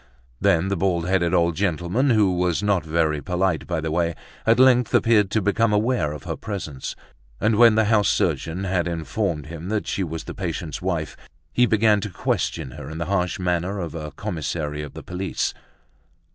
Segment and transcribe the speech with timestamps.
[0.39, 4.15] Then the bald headed old gentleman, who was not very polite by the way,
[4.47, 6.95] at length appeared to become aware of her presence;
[7.39, 11.15] and when the house surgeon had informed him that she was the patient's wife,
[11.53, 15.53] he began to question her in the harsh manner of a commissary of the police.